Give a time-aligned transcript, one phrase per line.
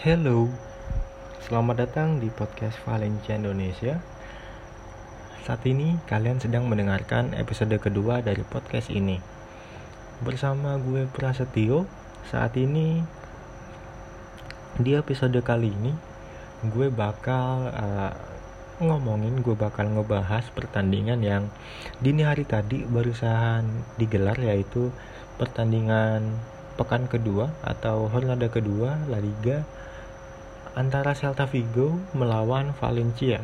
[0.00, 0.48] Hello,
[1.44, 4.00] selamat datang di podcast Valencia Indonesia.
[5.44, 9.20] Saat ini kalian sedang mendengarkan episode kedua dari podcast ini.
[10.24, 11.84] Bersama gue Prasetyo,
[12.32, 13.04] saat ini
[14.80, 15.92] di episode kali ini
[16.72, 18.16] gue bakal uh,
[18.80, 21.52] ngomongin, gue bakal ngebahas pertandingan yang
[22.00, 23.68] dini hari tadi barusan
[24.00, 24.96] digelar yaitu
[25.36, 26.40] pertandingan
[26.80, 29.60] pekan kedua atau hornada kedua La Liga
[30.78, 33.42] antara Celta Vigo melawan Valencia.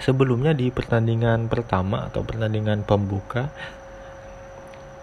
[0.00, 3.50] Sebelumnya di pertandingan pertama atau pertandingan pembuka,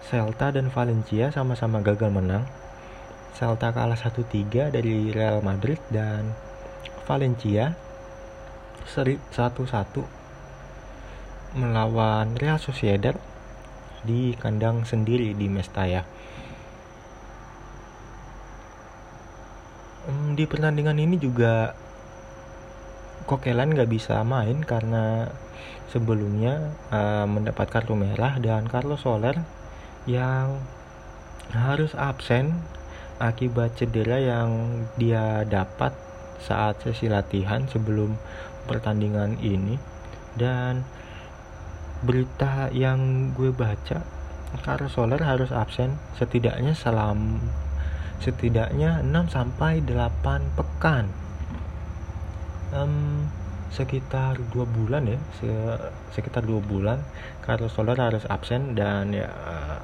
[0.08, 2.48] Celta dan Valencia sama-sama gagal menang.
[3.36, 6.34] Celta kalah 1-3 dari Real Madrid dan
[7.06, 7.76] Valencia
[8.88, 10.02] seri 1-1
[11.54, 13.14] melawan Real Sociedad
[14.02, 16.18] di kandang sendiri di Mestalla.
[20.08, 21.74] um, di pertandingan ini juga
[23.26, 25.28] Kokelan nggak bisa main karena
[25.90, 29.36] sebelumnya uh, mendapat kartu merah dan Carlos Soler
[30.08, 30.62] yang
[31.52, 32.56] harus absen
[33.20, 35.92] akibat cedera yang dia dapat
[36.40, 38.16] saat sesi latihan sebelum
[38.64, 39.76] pertandingan ini.
[40.32, 40.88] Dan
[42.00, 44.06] berita yang gue baca
[44.64, 47.67] Carlos Soler harus absen setidaknya selama
[48.18, 51.06] setidaknya 6 sampai 8 pekan.
[52.68, 53.24] Um,
[53.68, 55.48] sekitar dua bulan ya se
[56.16, 57.04] sekitar dua bulan
[57.44, 59.80] Carlos Soler harus absen dan ya uh,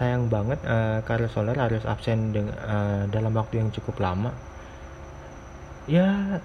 [0.00, 4.32] sayang banget uh, Carlos Soler harus absen dengan uh, dalam waktu yang cukup lama.
[5.84, 6.40] Ya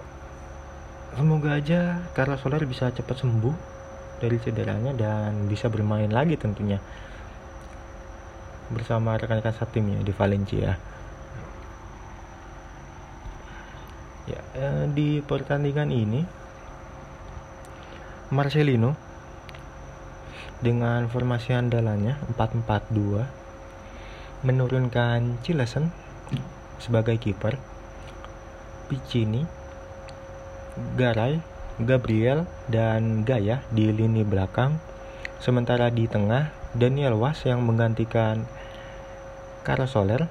[1.15, 3.55] semoga aja Carlos Soler bisa cepat sembuh
[4.19, 6.79] dari cederanya dan bisa bermain lagi tentunya
[8.73, 10.77] bersama rekan-rekan satimnya di Valencia.
[14.25, 16.25] Ya, eh, di pertandingan ini
[18.33, 18.97] Marcelino
[20.65, 23.45] dengan formasi andalannya 4-4-2
[24.41, 25.93] menurunkan Cilesen
[26.81, 27.57] sebagai kiper,
[28.89, 29.45] Piccini,
[30.97, 31.41] Garay,
[31.81, 34.77] Gabriel, dan Gaya di lini belakang.
[35.41, 38.43] Sementara di tengah Daniel Was yang menggantikan
[39.63, 40.27] Carlos Soler.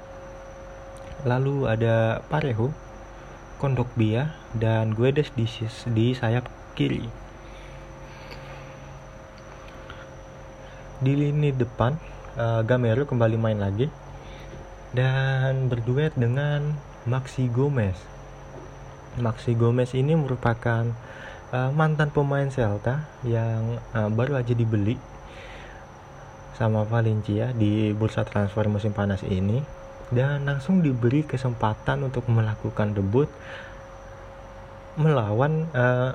[1.25, 2.69] Lalu ada Parejo,
[3.57, 5.49] Kondogbia, dan Guedes di,
[5.89, 6.45] di sayap
[6.77, 7.09] kiri.
[11.01, 11.97] Di lini depan,
[12.37, 13.89] uh, Gamero kembali main lagi
[14.93, 16.77] dan berduet dengan
[17.09, 17.97] Maxi Gomez.
[19.17, 20.93] Maxi Gomez ini merupakan
[21.57, 25.14] uh, mantan pemain Celta yang uh, baru aja dibeli
[26.55, 29.59] sama Valencia di bursa transfer musim panas ini
[30.15, 33.27] dan langsung diberi kesempatan untuk melakukan debut
[34.95, 36.15] melawan uh,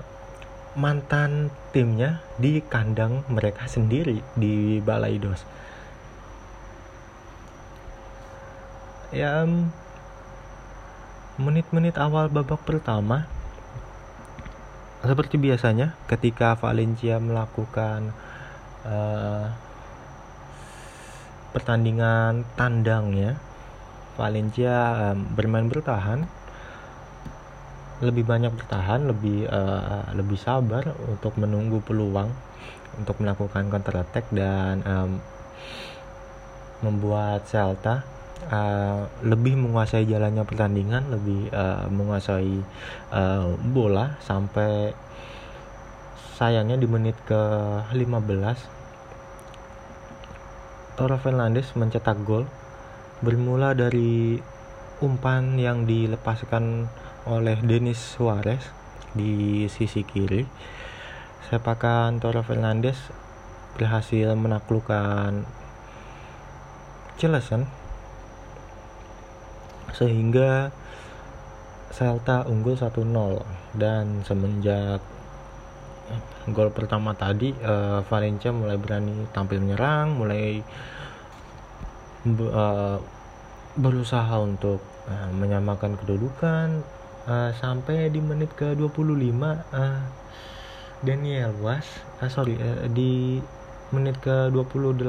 [0.79, 5.43] mantan timnya di kandang mereka sendiri di Balaidos.
[9.11, 9.43] Ya
[11.39, 13.25] menit-menit awal babak pertama
[14.99, 18.11] seperti biasanya ketika Valencia melakukan
[18.83, 19.47] uh,
[21.51, 23.37] pertandingan tandangnya
[24.19, 24.75] Valencia
[25.15, 26.27] um, bermain bertahan.
[27.99, 32.31] Lebih banyak bertahan lebih uh, lebih sabar untuk menunggu peluang
[32.95, 35.19] untuk melakukan counter attack dan um,
[36.79, 38.07] membuat Celta
[38.47, 42.63] uh, lebih menguasai jalannya pertandingan lebih uh, menguasai
[43.11, 44.95] uh, bola sampai
[46.39, 47.41] sayangnya di menit ke
[47.91, 48.78] 15
[50.99, 52.43] Toro Fernandes mencetak gol
[53.23, 54.35] bermula dari
[54.99, 56.91] umpan yang dilepaskan
[57.23, 58.59] oleh Denis Suarez
[59.15, 60.43] di sisi kiri.
[61.47, 62.99] Sepakan Toro Fernandes
[63.79, 65.47] berhasil menaklukkan
[67.15, 67.63] Cilesen
[69.95, 70.75] sehingga
[71.95, 72.91] Celta unggul 1-0
[73.79, 74.99] dan semenjak
[76.49, 80.61] gol pertama tadi uh, Valencia mulai berani tampil menyerang mulai
[82.25, 82.97] uh,
[83.77, 86.81] berusaha untuk uh, menyamakan kedudukan
[87.29, 90.01] uh, sampai di menit ke 25 uh,
[91.05, 91.85] Daniel Was
[92.19, 93.39] uh, sorry uh, di
[93.89, 95.01] menit ke 28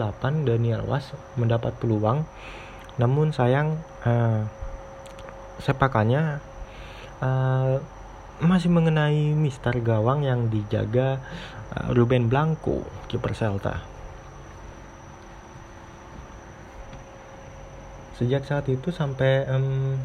[0.49, 2.25] Daniel Was mendapat peluang.
[2.97, 4.45] Namun sayang uh,
[5.61, 6.41] sepakannya
[7.21, 7.81] uh,
[8.41, 11.21] masih mengenai Mister Gawang yang dijaga
[11.77, 13.91] uh, Ruben Blanco kiper Celta.
[18.21, 19.97] sejak saat itu sampai um,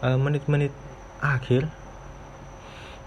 [0.00, 0.72] uh, menit-menit
[1.20, 1.68] akhir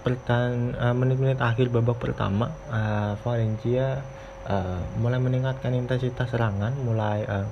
[0.06, 4.06] pertan uh, menit-menit akhir babak pertama uh, Valencia
[4.46, 7.50] uh, mulai meningkatkan intensitas serangan mulai uh,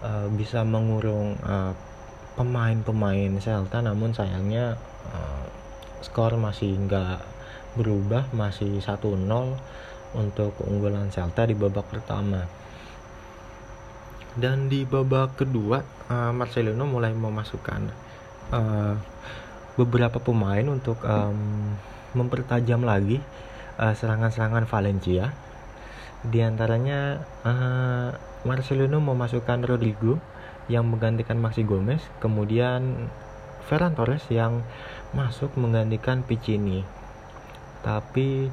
[0.00, 1.76] uh, bisa mengurung uh,
[2.38, 4.78] pemain-pemain Celta namun sayangnya
[5.10, 5.44] uh,
[6.06, 7.18] skor masih nggak
[7.74, 9.02] berubah masih 1-0
[10.14, 12.46] untuk keunggulan Celta di babak pertama.
[14.38, 17.82] Dan di babak kedua uh, Marcelino mulai memasukkan
[18.54, 18.94] uh,
[19.74, 21.74] beberapa pemain untuk um,
[22.14, 23.18] mempertajam lagi
[23.78, 25.34] serangan-serangan uh, Valencia.
[26.22, 28.10] Di antaranya uh,
[28.46, 30.18] Marcelino memasukkan Rodrigo
[30.68, 33.08] yang menggantikan Maxi Gomez kemudian
[33.68, 34.64] Ferran Torres yang
[35.12, 36.84] masuk menggantikan Piccini.
[37.84, 38.48] Tapi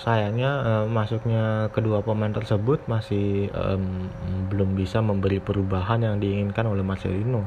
[0.00, 4.08] sayangnya uh, masuknya kedua pemain tersebut masih um,
[4.48, 7.44] belum bisa memberi perubahan yang diinginkan oleh Marcelino.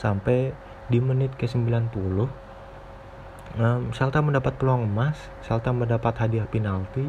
[0.00, 0.56] Sampai
[0.88, 1.92] di menit ke-90
[3.60, 5.16] um, Celta mendapat peluang emas
[5.46, 7.06] Celta mendapat hadiah penalti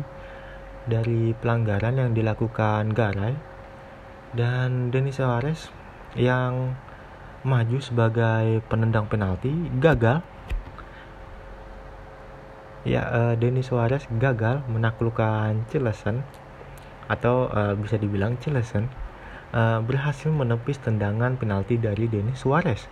[0.85, 3.33] dari pelanggaran yang dilakukan Garay
[4.31, 5.67] dan Denis Suarez
[6.15, 6.75] yang
[7.41, 10.21] maju sebagai penendang penalti gagal.
[12.81, 16.25] Ya uh, Denis Suarez gagal menaklukkan Cilesen
[17.05, 18.89] atau uh, bisa dibilang Cilesen
[19.53, 22.89] uh, berhasil menepis tendangan penalti dari Denis Suarez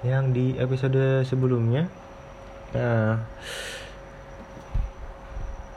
[0.00, 1.90] yang di episode sebelumnya
[2.72, 3.20] uh,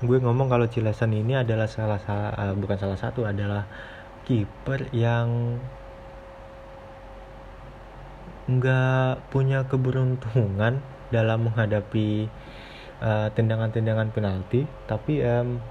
[0.03, 3.63] gue ngomong kalau Cilesen ini adalah salah uh, bukan salah satu adalah
[4.27, 5.59] kiper yang
[8.43, 12.27] nggak punya keberuntungan dalam menghadapi
[12.99, 14.67] uh, tendangan-tendangan penalti.
[14.85, 15.63] Tapi um,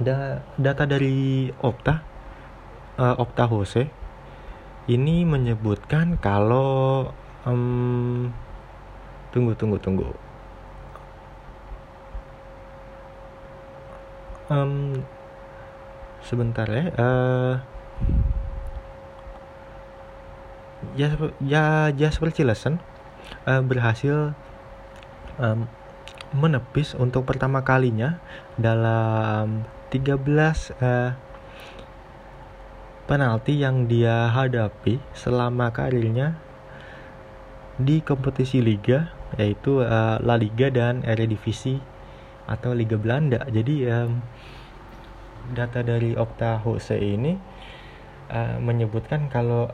[0.00, 2.04] da data dari Opta
[3.00, 3.88] uh, Opta Jose
[4.90, 7.08] ini menyebutkan kalau
[7.48, 8.28] um,
[9.32, 10.08] tunggu tunggu tunggu
[14.52, 15.00] um,
[16.20, 17.54] sebentar ya uh,
[20.92, 21.08] ya
[21.40, 21.64] ya
[21.96, 22.76] Jasper Cilesen
[23.48, 24.36] uh, berhasil
[25.40, 25.64] um,
[26.36, 28.20] menepis untuk pertama kalinya
[28.60, 30.20] dalam 13
[30.80, 31.12] uh,
[33.04, 36.40] penalti yang dia hadapi selama karirnya
[37.76, 41.80] di kompetisi liga yaitu uh, La Liga dan Eredivisie
[42.46, 43.42] atau Liga Belanda.
[43.48, 44.22] Jadi um,
[45.50, 47.34] data dari Opta Jose ini
[48.30, 49.70] uh, menyebutkan kalau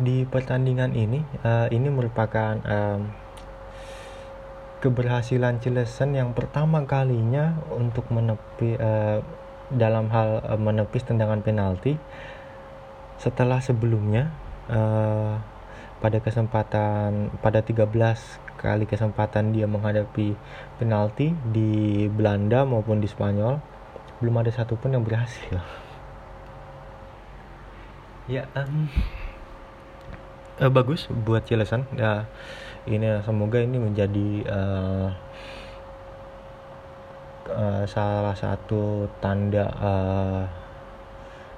[0.00, 3.12] di pertandingan ini uh, ini merupakan um,
[4.80, 9.20] keberhasilan Cilesen yang pertama kalinya untuk menepi uh,
[9.68, 12.00] dalam hal uh, menepis tendangan penalti
[13.20, 14.32] setelah sebelumnya
[14.72, 15.36] uh,
[16.00, 17.84] pada kesempatan pada 13
[18.60, 20.36] kali kesempatan dia menghadapi
[20.76, 23.56] penalti di Belanda maupun di Spanyol.
[24.20, 25.56] Belum ada satupun yang berhasil.
[28.30, 28.86] Ya um,
[30.62, 32.30] uh, bagus buat Cilesan ya
[32.86, 35.10] ini semoga ini menjadi uh,
[37.50, 40.46] uh, salah satu tanda uh,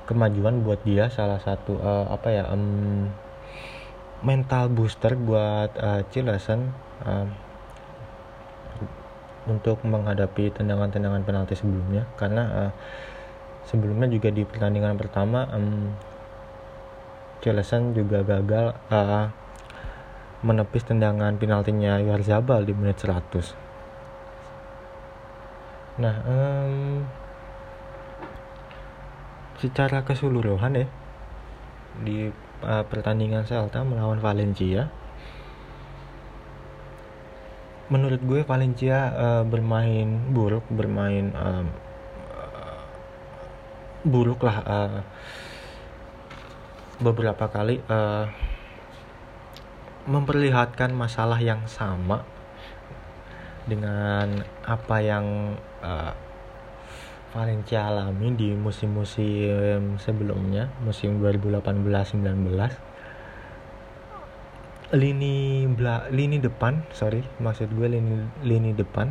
[0.08, 1.12] kemajuan buat dia.
[1.12, 3.12] Salah satu uh, apa ya um,
[4.22, 6.70] mental booster buat uh, Cilesan
[7.02, 7.26] uh,
[9.50, 12.70] untuk menghadapi tendangan-tendangan penalti sebelumnya karena uh,
[13.66, 15.90] sebelumnya juga di pertandingan pertama um,
[17.42, 19.26] Celesan juga gagal uh,
[20.46, 23.58] menepis tendangan penaltinya Yarzabal di menit 100.
[25.98, 27.02] Nah, um,
[29.58, 30.86] secara keseluruhan ya
[32.02, 32.30] di
[32.62, 34.88] uh, pertandingan Celta melawan Valencia.
[37.92, 41.66] Menurut gue Valencia uh, bermain buruk bermain um,
[44.02, 45.00] buruk lah uh,
[46.98, 48.26] beberapa kali uh,
[50.10, 52.26] memperlihatkan masalah yang sama
[53.62, 56.10] dengan apa yang uh,
[57.32, 62.20] Valencia alami di musim-musim sebelumnya, musim 2018-19.
[64.92, 69.08] Lini bela, lini depan, sorry, maksud gue lini lini depan,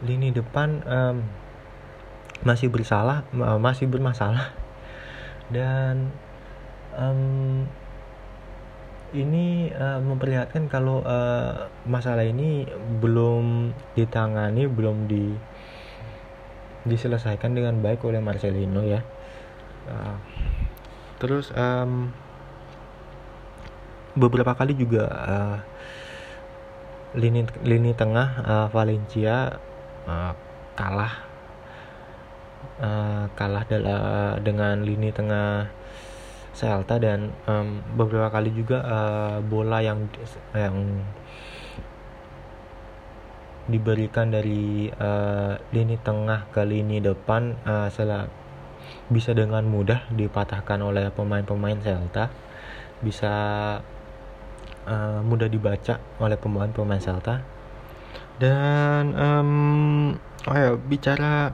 [0.00, 1.20] lini depan um,
[2.48, 3.28] masih bersalah,
[3.60, 4.56] masih bermasalah
[5.52, 6.08] dan
[6.94, 7.66] um,
[9.10, 12.64] ini uh, memperlihatkan kalau uh, masalah ini
[13.02, 15.34] belum ditangani, belum di
[16.84, 19.04] diselesaikan dengan baik oleh Marcelino ya.
[19.90, 20.16] Uh,
[21.20, 22.12] terus um,
[24.16, 25.58] beberapa kali juga uh,
[27.16, 29.60] lini lini tengah uh, Valencia
[30.06, 30.32] uh,
[30.78, 31.28] kalah.
[32.80, 35.68] Uh, kalah dalam dengan lini tengah
[36.50, 40.10] Celta dan um, beberapa kali juga uh, bola yang
[40.52, 40.76] yang
[43.68, 48.30] diberikan dari uh, lini tengah ke lini depan uh, setelah
[49.10, 52.30] bisa dengan mudah dipatahkan oleh pemain-pemain Celta.
[53.00, 53.34] Bisa
[54.86, 57.44] uh, mudah dibaca oleh pemain-pemain Celta.
[58.40, 59.50] Dan um,
[60.48, 61.52] oh ya bicara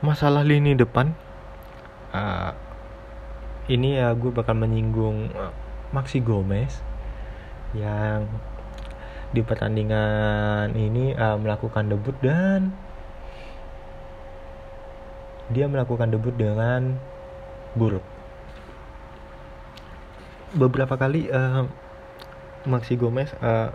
[0.00, 1.12] masalah lini depan
[2.16, 2.56] uh,
[3.70, 5.30] ini ya gue bakal menyinggung
[5.92, 6.80] Maxi Gomez
[7.76, 8.26] yang
[9.32, 12.72] di pertandingan ini uh, melakukan debut dan
[15.48, 16.96] dia melakukan debut dengan
[17.76, 18.04] buruk.
[20.52, 21.64] Beberapa kali uh,
[22.68, 23.72] Maxi Gomez uh,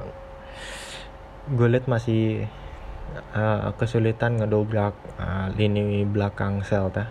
[1.49, 2.45] gue lihat masih
[3.33, 7.09] uh, kesulitan ngedobrak uh, lini belakang Celta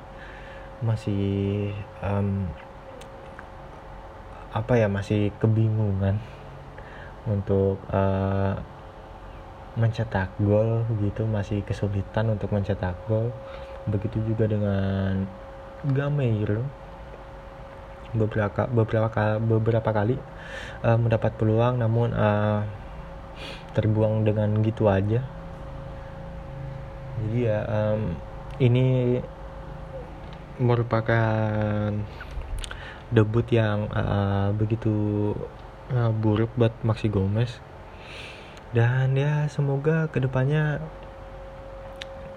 [0.85, 1.73] masih
[2.05, 2.47] um,
[4.53, 6.21] apa ya masih kebingungan
[7.27, 8.55] untuk uh,
[9.77, 13.35] mencetak gol gitu masih kesulitan untuk mencetak gol.
[13.87, 15.29] Begitu juga dengan
[15.85, 16.65] Gameiro.
[18.17, 20.17] Beberapa beberapa beberapa kali
[20.81, 22.65] uh, mendapat peluang namun uh,
[23.77, 25.21] terbuang dengan gitu aja.
[27.21, 28.17] Jadi ya um,
[28.57, 29.21] ini
[30.57, 31.93] merupakan
[33.13, 35.37] debut yang uh, begitu
[35.93, 37.63] uh, buruk buat Maxi Gomez.
[38.75, 40.83] Dan ya semoga ke depannya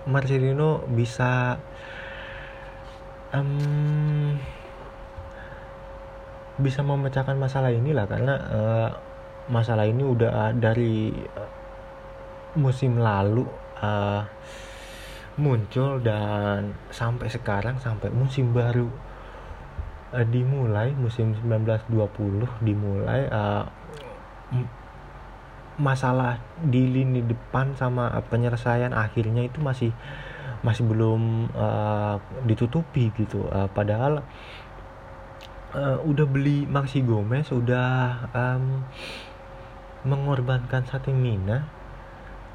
[0.07, 1.57] Marcelino bisa
[3.33, 4.37] um,
[6.59, 8.89] bisa memecahkan masalah inilah karena uh,
[9.49, 11.51] masalah ini udah dari uh,
[12.59, 13.47] musim lalu
[13.79, 14.23] uh,
[15.39, 19.08] muncul dan sampai sekarang sampai musim baru
[20.13, 23.65] uh, dimulai musim 1920 dimulai uh,
[25.79, 29.95] masalah di lini depan sama penyelesaian akhirnya itu masih
[30.59, 33.47] masih belum uh, ditutupi gitu.
[33.47, 34.19] Uh, padahal
[35.71, 38.83] uh, udah beli Maxi Gomez udah um,
[40.03, 41.63] mengorbankan satu Mina.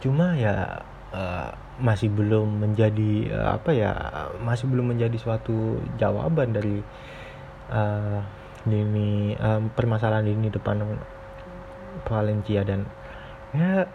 [0.04, 0.84] Cuma ya
[1.16, 1.48] uh,
[1.80, 3.90] masih belum menjadi uh, apa ya
[4.44, 6.84] masih belum menjadi suatu jawaban dari
[7.70, 8.20] uh,
[8.64, 10.80] lini um, permasalahan lini depan
[12.08, 12.88] Valencia dan
[13.54, 13.86] ya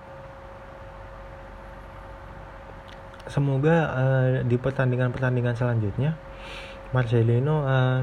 [3.30, 6.18] semoga uh, di pertandingan-pertandingan selanjutnya
[6.90, 8.02] Marcelino uh,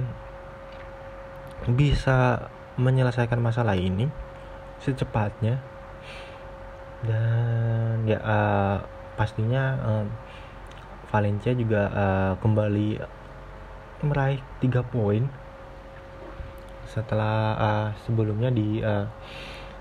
[1.75, 2.47] bisa
[2.79, 4.07] menyelesaikan masalah ini
[4.79, 5.59] secepatnya.
[7.03, 8.79] Dan ya uh,
[9.19, 10.07] pastinya uh,
[11.11, 13.03] Valencia juga uh, kembali
[14.07, 15.27] meraih tiga poin
[16.91, 19.07] setelah uh, sebelumnya di uh,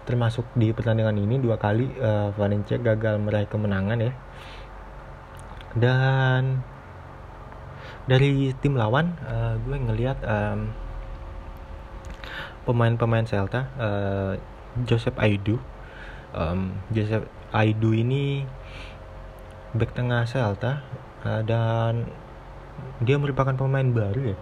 [0.06, 4.14] termasuk di pertandingan ini dua kali uh, Valencia gagal meraih kemenangan ya.
[5.76, 6.62] Dan
[8.06, 10.70] dari tim lawan uh, gue ngelihat um,
[12.70, 14.34] pemain-pemain Celta uh,
[14.86, 15.58] Joseph Aidu
[16.38, 18.46] um, Joseph Aidu ini
[19.74, 20.86] back tengah Celta
[21.26, 22.06] uh, dan
[23.02, 24.38] dia merupakan pemain baru ya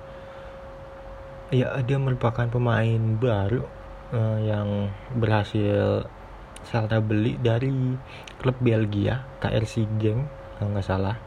[1.51, 3.65] ya dia merupakan pemain baru
[4.13, 6.07] uh, yang berhasil
[6.63, 7.99] Celta beli dari
[8.39, 10.23] klub Belgia KRC Genk
[10.55, 11.17] kalau nggak salah.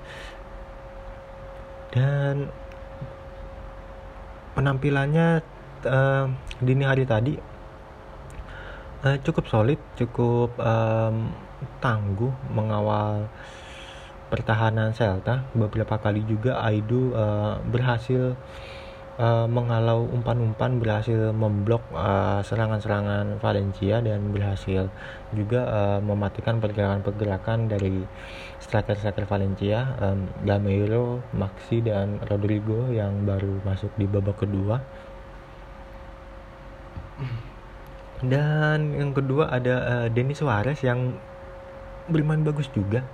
[1.92, 2.48] Dan
[4.56, 5.44] penampilannya
[5.84, 6.26] uh,
[6.64, 7.36] dini hari tadi
[9.04, 11.28] uh, cukup solid cukup um,
[11.84, 13.28] tangguh mengawal
[14.32, 15.44] pertahanan Celta.
[15.52, 18.34] Beberapa kali juga Aidu uh, berhasil
[19.16, 24.88] uh, menghalau umpan-umpan berhasil memblok uh, serangan-serangan Valencia dan berhasil
[25.32, 28.04] juga uh, mematikan pergerakan-pergerakan dari
[28.60, 34.80] striker-striker Valencia um, Gameiro, Maxi dan Rodrigo yang baru masuk di babak kedua.
[38.24, 41.20] Dan yang kedua ada uh, Denis Suarez yang
[42.08, 43.04] bermain bagus juga.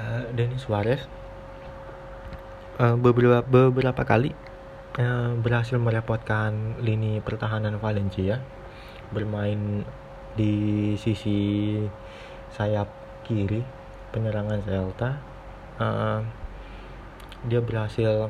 [0.00, 1.04] Uh, Denis Suarez
[2.80, 4.32] uh, beberapa beberapa kali
[4.98, 8.42] uh, berhasil merepotkan lini pertahanan Valencia.
[9.14, 9.86] Bermain
[10.34, 11.78] di sisi
[12.50, 12.88] sayap
[13.26, 13.62] kiri
[14.10, 15.10] penyerangan Celta.
[15.78, 16.20] Uh,
[17.46, 18.28] dia berhasil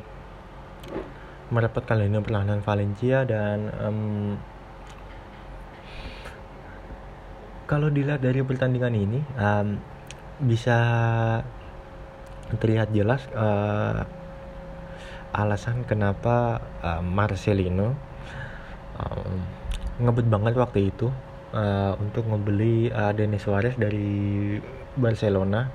[1.50, 4.38] merepotkan lini perlahanan Valencia dan um,
[7.66, 9.78] kalau dilihat dari pertandingan ini um,
[10.46, 10.78] bisa
[12.58, 14.02] terlihat jelas uh,
[15.30, 17.94] alasan kenapa uh, Marcelino
[18.98, 19.34] um,
[20.00, 21.12] ngebet banget waktu itu
[21.54, 24.58] uh, untuk membeli uh, Denis Suarez dari
[24.96, 25.70] Barcelona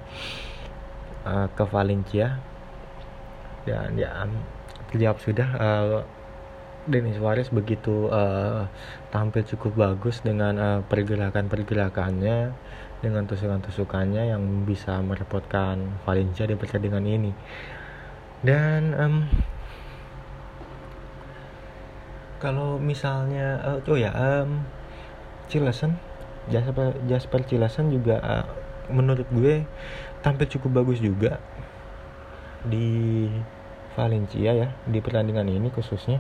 [1.24, 2.40] uh, ke Valencia.
[3.66, 4.30] Dan ya
[4.94, 6.00] terjawab sudah uh,
[6.86, 8.70] Denis Suarez begitu uh,
[9.10, 12.54] tampil cukup bagus dengan uh, pergerakan-pergerakannya
[13.02, 17.32] dengan tusukan-tusukannya yang bisa merepotkan Valencia di pertandingan ini
[18.42, 19.16] dan um,
[22.42, 24.66] kalau misalnya uh, oh ya um,
[25.48, 25.96] Cilesan
[26.52, 28.46] Jasper Jasper Cilesan juga uh,
[28.92, 29.66] menurut gue
[30.22, 31.42] tampil cukup bagus juga
[32.66, 33.30] di
[33.96, 36.20] Valencia ya di pertandingan ini khususnya.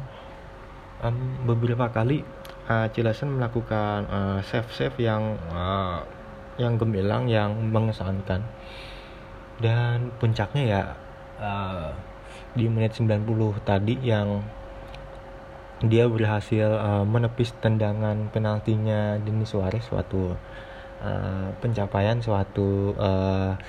[1.03, 2.23] Um, beberapa kali
[2.71, 6.01] uh, Cilesan melakukan uh, save save yang uh,
[6.55, 8.41] yang gemilang yang mengesankan.
[9.59, 10.81] Dan puncaknya ya
[12.55, 13.27] di menit 90
[13.67, 14.39] tadi yang
[15.83, 20.31] dia berhasil uh, menepis tendangan penaltinya Denis Suarez suatu
[21.03, 23.59] uh, pencapaian suatu uh,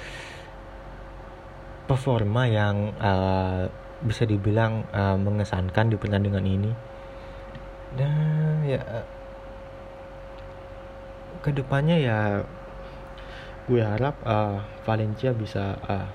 [1.90, 3.66] performa yang uh,
[4.06, 6.72] bisa dibilang uh, mengesankan di pertandingan ini.
[7.96, 8.82] Dan ya
[11.42, 12.18] ke depannya ya
[13.66, 16.06] gue harap uh, Valencia bisa uh,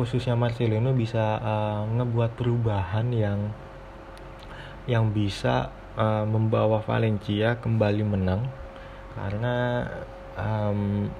[0.00, 3.52] khususnya Marcelino bisa uh, ngebuat perubahan yang
[4.88, 5.68] yang bisa
[6.00, 8.48] uh, membawa Valencia kembali menang.
[9.12, 9.84] Karena
[10.40, 11.12] um,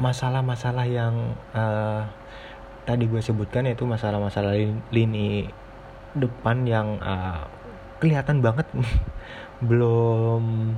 [0.00, 2.08] masalah-masalah yang uh,
[2.88, 4.56] tadi gue sebutkan yaitu masalah-masalah
[4.88, 5.52] lini
[6.16, 7.44] depan yang uh,
[8.00, 8.64] kelihatan banget.
[9.68, 10.72] Belum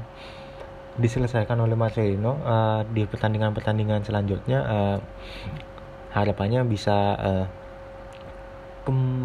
[1.00, 4.98] diselesaikan oleh Marcelino uh, di pertandingan-pertandingan selanjutnya uh,
[6.12, 7.46] harapannya bisa uh,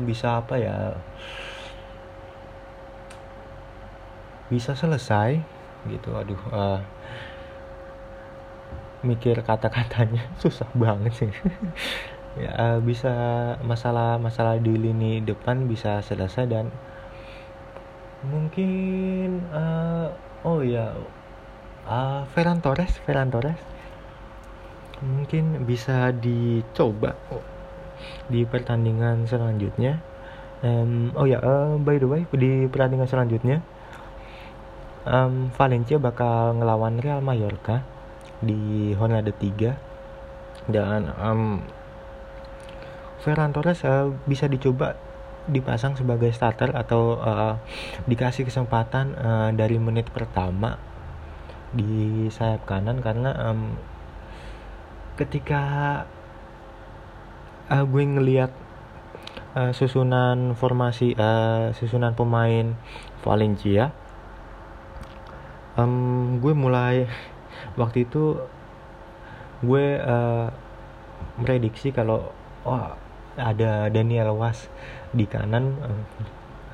[0.08, 0.96] bisa apa ya
[4.48, 5.44] bisa selesai
[5.92, 6.16] gitu.
[6.16, 6.80] Aduh uh,
[9.04, 11.32] mikir kata-katanya susah banget sih.
[12.38, 13.10] Ya uh, bisa
[13.66, 16.70] masalah masalah di lini depan bisa selesai dan
[18.30, 20.14] mungkin uh,
[20.46, 20.94] oh ya
[21.88, 23.58] uh, Ferran Torres Ferran Torres.
[25.02, 27.16] Mungkin bisa dicoba
[28.30, 30.04] di pertandingan selanjutnya.
[30.58, 33.62] Um, oh ya uh, by the way di pertandingan selanjutnya
[35.08, 37.86] um, Valencia bakal ngelawan Real Mallorca
[38.44, 41.62] di Honda 3 dan um,
[43.22, 44.98] Ferran Torres uh, bisa dicoba
[45.48, 47.56] dipasang sebagai starter atau uh,
[48.04, 50.76] dikasih kesempatan uh, dari menit pertama
[51.76, 53.76] di sayap kanan karena um,
[55.20, 56.06] ketika
[57.68, 58.52] uh, gue ngelihat
[59.58, 62.78] uh, susunan formasi uh, susunan pemain
[63.26, 63.92] Valencia
[65.76, 67.10] um, gue mulai
[67.76, 68.40] waktu itu
[69.66, 70.54] gue uh,
[71.42, 72.32] prediksi kalau
[72.64, 72.94] oh
[73.38, 74.70] ada Daniel Was
[75.14, 75.78] di kanan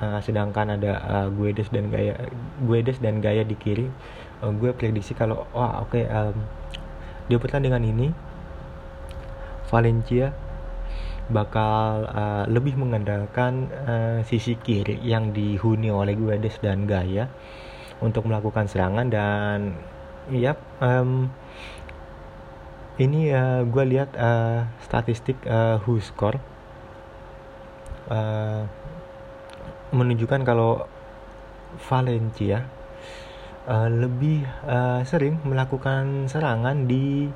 [0.00, 2.28] uh, sedangkan ada uh, Guedes dan Gaya
[2.64, 3.88] Guedes dan Gaya di kiri
[4.44, 6.36] uh, gue prediksi kalau wah oke okay, um,
[7.24, 8.12] di pertandingan ini
[9.72, 10.36] Valencia
[11.32, 17.32] bakal uh, lebih mengandalkan uh, sisi kiri yang dihuni oleh Guedes dan Gaya
[18.04, 19.72] untuk melakukan serangan dan
[20.28, 20.52] ya
[20.84, 21.32] um,
[23.00, 26.36] ini uh, gue lihat uh, statistik uh, who score
[28.12, 28.68] uh,
[29.96, 30.84] menunjukkan kalau
[31.88, 32.68] Valencia
[33.68, 37.28] uh, lebih uh, sering melakukan serangan di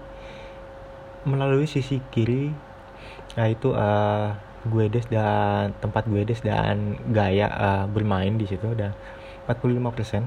[1.29, 2.51] melalui sisi kiri.
[3.37, 4.35] Yaitu uh,
[4.67, 8.93] Guedes dan tempat Guedes dan Gaya uh, bermain di situ dan
[9.47, 10.27] 45%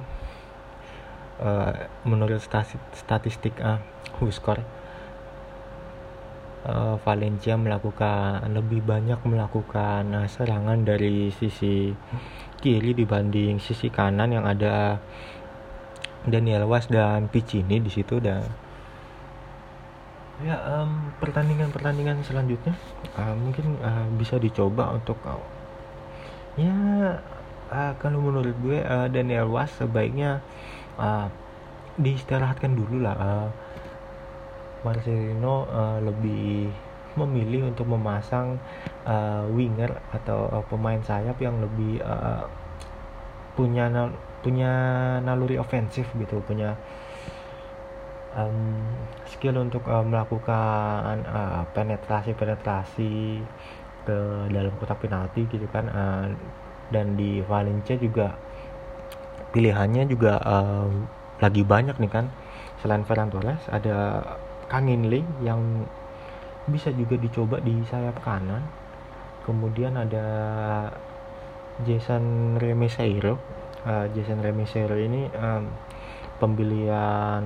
[1.42, 1.74] uh,
[2.08, 2.40] menurut
[2.96, 3.78] statistik uh,
[6.66, 11.92] uh, Valencia melakukan lebih banyak melakukan uh, serangan dari sisi
[12.62, 15.02] kiri dibanding sisi kanan yang ada
[16.26, 18.46] Daniel Was dan Piccini di situ dan
[20.42, 22.74] ya um, pertandingan-pertandingan selanjutnya
[23.14, 25.38] uh, mungkin uh, bisa dicoba untuk uh,
[26.58, 26.74] ya
[27.70, 30.42] uh, kalau menurut gue uh, Daniel Was sebaiknya
[30.98, 31.30] uh,
[32.02, 33.50] diistirahatkan dulu lah uh,
[34.82, 36.74] Marcelino uh, lebih
[37.14, 38.58] memilih untuk memasang
[39.04, 42.48] uh, winger atau uh, pemain sayap yang lebih uh,
[43.54, 43.88] punya
[44.42, 44.74] punya
[45.22, 46.74] naluri ofensif gitu punya
[48.34, 48.82] um,
[49.30, 53.42] skill untuk uh, melakukan uh, penetrasi penetrasi
[54.02, 54.18] ke
[54.50, 56.26] dalam kotak penalti gitu kan uh,
[56.90, 58.36] dan di Valencia juga
[59.52, 60.90] pilihannya juga uh,
[61.44, 62.26] lagi banyak nih kan.
[62.82, 64.24] Selain Ferran Torres ada
[64.72, 65.86] Kang In Lee yang
[66.66, 68.64] bisa juga dicoba di sayap kanan.
[69.46, 70.26] Kemudian ada
[71.86, 73.38] Jason Remeseiro
[73.86, 75.64] uh, Jason Remeseiro ini um,
[76.38, 77.46] pembelian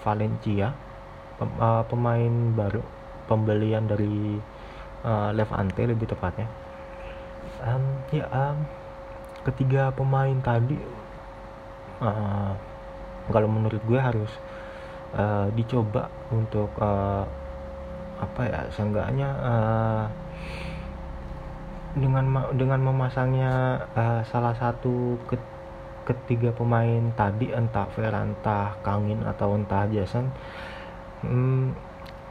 [0.00, 0.72] Valencia
[1.36, 2.82] pem, uh, pemain baru
[3.26, 4.38] pembelian dari
[5.02, 6.46] uh, Levante lebih tepatnya.
[7.62, 8.56] Um, ya um,
[9.42, 10.78] ketiga pemain tadi
[12.02, 12.52] uh,
[13.30, 14.30] kalau menurut gue harus
[15.16, 17.26] uh, dicoba untuk uh,
[18.16, 20.04] apa ya seenggaknya uh,
[21.96, 25.36] dengan dengan memasangnya uh, salah satu ke,
[26.04, 30.28] ketiga pemain tadi entah Veranta, Kangin atau entah Jason
[31.24, 31.72] hmm,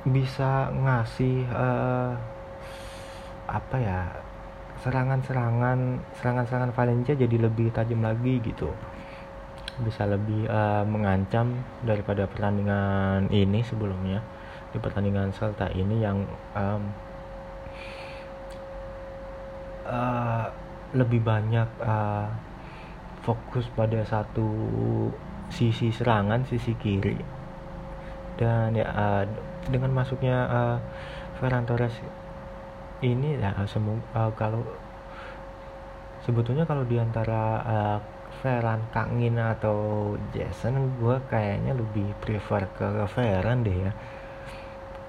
[0.06, 2.13] bisa ngasih uh,
[3.49, 3.99] apa ya
[4.86, 8.69] serangan-serangan serangan-serangan Valencia jadi lebih tajam lagi gitu.
[9.82, 14.21] Bisa lebih uh, mengancam daripada pertandingan ini sebelumnya
[14.71, 16.21] di pertandingan Celta ini yang
[16.54, 16.84] um,
[19.86, 20.45] uh,
[20.93, 22.28] lebih banyak uh,
[23.26, 24.48] fokus pada satu
[25.50, 27.17] sisi serangan sisi kiri.
[28.36, 29.24] Dan ya uh,
[29.69, 30.78] dengan masuknya uh,
[31.39, 31.95] Ferran Torres
[33.04, 34.63] ini ya semua uh, kalau
[36.24, 37.98] sebetulnya kalau di antara uh,
[38.43, 43.91] Ferran Kangin atau Jason gue kayaknya lebih prefer ke Ferran deh ya.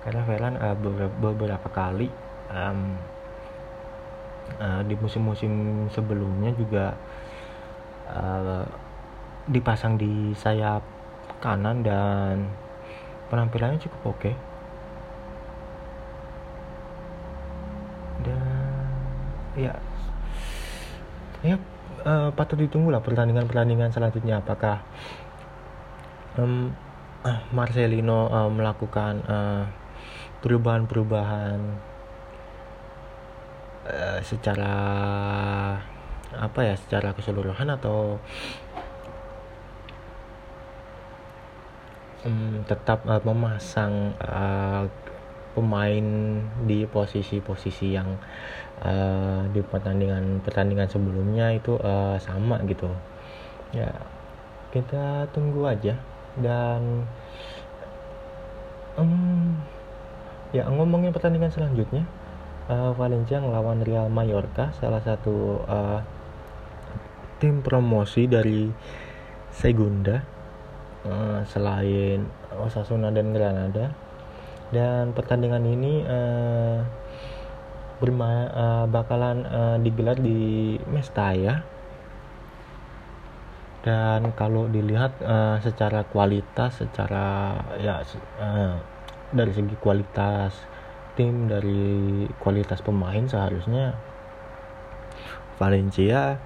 [0.07, 2.07] Karena Ferran uh, beberapa, beberapa kali
[2.49, 2.95] um,
[4.59, 6.95] uh, di musim-musim sebelumnya juga
[8.11, 8.65] uh,
[9.47, 10.83] dipasang di sayap
[11.39, 12.51] kanan dan
[13.31, 14.35] penampilannya cukup oke okay.
[18.25, 18.91] dan
[19.55, 19.73] ya
[21.45, 21.57] ya
[22.03, 24.83] uh, patut ditunggu lah pertandingan-pertandingan selanjutnya apakah
[26.41, 26.73] um,
[27.51, 29.19] Marcelino uh, melakukan
[30.47, 31.59] perubahan-perubahan
[33.87, 34.75] uh, secara
[36.37, 38.21] apa ya secara keseluruhan atau
[42.27, 44.85] um, tetap uh, memasang uh,
[45.57, 46.07] pemain
[46.69, 48.21] di posisi-posisi yang
[48.85, 52.91] uh, di pertandingan pertandingan sebelumnya itu uh, sama gitu.
[53.73, 53.89] Ya
[54.75, 55.97] kita tunggu aja.
[56.37, 57.09] Dan
[59.01, 59.57] um,
[60.53, 62.05] ya ngomongin pertandingan selanjutnya
[62.71, 66.01] uh, Valencia melawan Real Mallorca salah satu uh,
[67.39, 68.71] tim promosi dari
[69.53, 70.21] Segunda
[71.07, 72.27] uh, selain
[72.57, 73.93] Osasuna dan Granada.
[74.67, 76.83] Dan pertandingan ini uh,
[78.03, 81.63] bermain uh, bakalan uh, digelar di Mestaya
[83.87, 88.03] dan kalau dilihat uh, secara kualitas secara ya
[88.43, 88.75] uh,
[89.31, 90.59] dari segi kualitas
[91.17, 93.97] tim dari kualitas pemain seharusnya
[95.57, 96.37] Valencia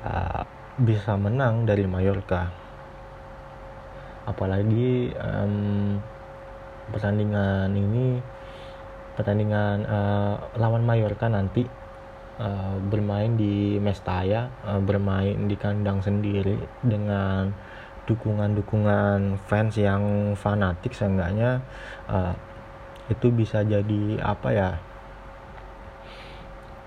[0.00, 0.42] uh,
[0.80, 2.48] bisa menang dari Mallorca.
[4.24, 6.00] Apalagi um,
[6.88, 8.18] pertandingan ini
[9.12, 11.68] pertandingan uh, lawan Mallorca nanti
[12.40, 17.52] uh, bermain di Mestalla uh, bermain di kandang sendiri dengan
[18.08, 21.62] dukungan-dukungan fans yang fanatik seenggaknya
[22.10, 22.34] uh,
[23.12, 24.70] itu bisa jadi apa ya?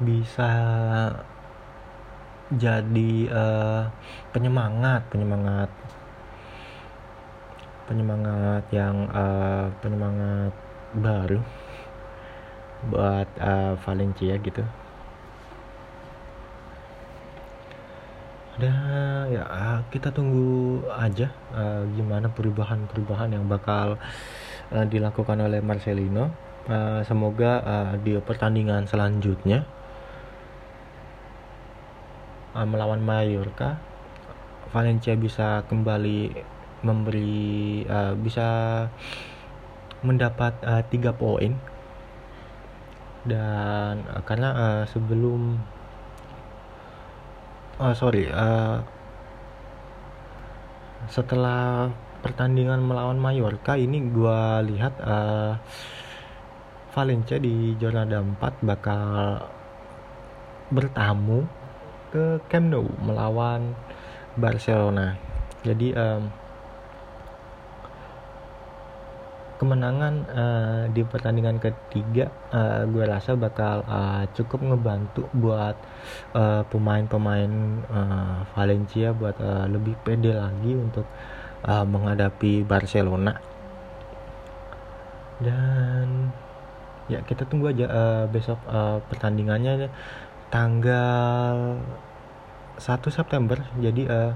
[0.02, 0.50] Bisa
[2.52, 3.84] jadi uh,
[4.34, 5.70] penyemangat penyemangat.
[7.86, 10.54] Penyemangat yang uh, penyemangat
[10.98, 11.42] baru
[12.90, 14.66] buat uh, Valencia gitu.
[18.56, 18.72] Ada
[19.28, 19.44] ya
[19.92, 24.00] kita tunggu aja uh, gimana perubahan-perubahan yang bakal
[24.74, 26.32] uh, dilakukan oleh Marcelino.
[26.66, 29.70] Uh, semoga uh, di pertandingan selanjutnya
[32.58, 33.78] uh, melawan Mallorca
[34.74, 36.34] Valencia bisa kembali
[36.82, 38.48] memberi uh, bisa
[40.02, 40.58] mendapat
[40.90, 41.54] tiga poin.
[43.26, 45.62] Dan uh, karena uh, sebelum
[47.78, 48.82] uh, sorry uh,
[51.10, 51.90] setelah
[52.26, 54.42] pertandingan melawan Mallorca ini gue
[54.74, 55.54] lihat uh,
[56.96, 59.44] Valencia di Jornada 4 bakal
[60.72, 61.46] bertamu
[62.10, 63.76] ke Camp Nou melawan
[64.40, 65.20] Barcelona.
[65.62, 66.32] Jadi um,
[69.56, 75.78] kemenangan uh, di pertandingan ketiga uh, gue rasa bakal uh, cukup ngebantu buat
[76.70, 77.52] pemain-pemain
[77.88, 81.08] uh, uh, Valencia buat uh, lebih pede lagi untuk
[81.66, 83.40] uh, menghadapi Barcelona.
[85.42, 86.32] Dan
[87.12, 89.90] ya kita tunggu aja uh, besok uh, pertandingannya.
[90.54, 91.82] Tanggal
[92.80, 94.32] 1 September jadi uh,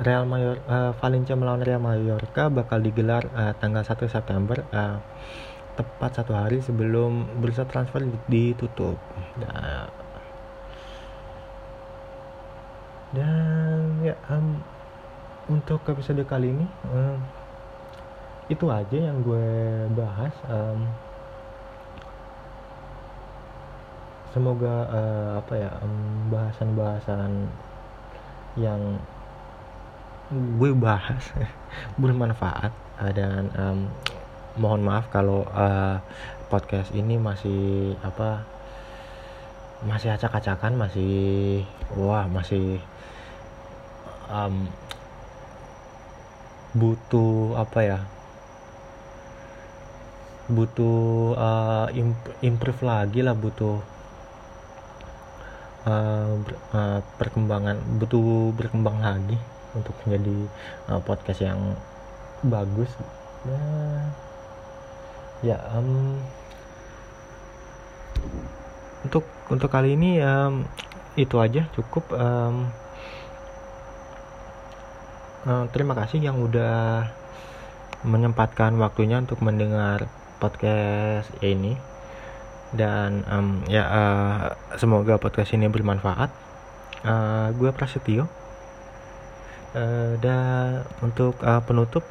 [0.00, 4.96] Real Mayor uh, Valencia melawan Real Mallorca bakal digelar uh, tanggal 1 September uh,
[5.76, 8.96] tepat satu hari sebelum bursa transfer ditutup.
[9.44, 9.92] Nah,
[13.12, 14.56] dan ya um,
[15.52, 17.18] untuk episode kali ini um,
[18.48, 19.48] itu aja yang gue
[19.92, 20.80] bahas um,
[24.32, 25.70] semoga uh, apa ya
[26.32, 27.68] bahasan-bahasan um,
[28.56, 28.80] yang
[30.30, 31.26] gue bahas
[32.02, 32.70] bermanfaat
[33.02, 33.90] uh, dan um,
[34.54, 35.98] mohon maaf kalau uh,
[36.46, 38.46] podcast ini masih apa
[39.82, 41.66] masih acak-acakan masih
[41.98, 42.78] wah masih
[44.30, 44.70] um,
[46.78, 47.98] butuh apa ya
[50.46, 51.86] butuh uh,
[52.42, 53.82] improve lagi lah butuh
[55.90, 56.38] uh,
[56.70, 59.38] uh, perkembangan butuh berkembang lagi
[59.74, 60.36] untuk menjadi
[60.90, 61.60] uh, podcast yang
[62.44, 62.90] bagus.
[63.46, 63.60] Ya
[65.40, 66.20] ya um,
[69.08, 70.68] untuk untuk kali ini um,
[71.16, 72.68] itu aja cukup um,
[75.48, 77.08] uh, terima kasih yang udah
[78.04, 80.08] menyempatkan waktunya untuk mendengar
[80.40, 81.76] podcast ini.
[82.70, 84.40] Dan um, ya uh,
[84.78, 86.30] semoga podcast ini bermanfaat.
[87.00, 88.39] Uh, gue Prasetyo
[89.74, 92.02] uh, dan untuk uh, penutup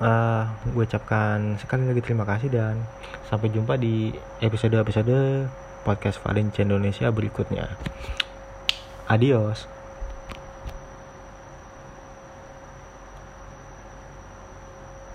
[0.00, 2.80] uh, gue ucapkan sekali lagi terima kasih dan
[3.28, 4.10] sampai jumpa di
[4.42, 5.46] episode-episode
[5.86, 7.66] podcast Valencia Indonesia berikutnya.
[9.08, 9.66] Adios